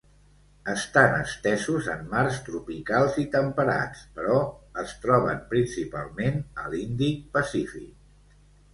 Estan 0.71 1.11
estesos 1.17 1.89
en 1.97 2.01
mars 2.13 2.39
tropicals 2.47 3.21
i 3.25 3.27
temperats, 3.37 4.03
però 4.17 4.41
es 4.87 4.97
troben 5.07 5.47
principalment 5.55 6.45
a 6.65 6.69
l'Indic-Pacífic. 6.75 8.39